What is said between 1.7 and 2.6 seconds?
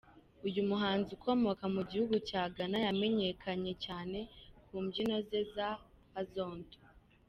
mu gihugu cya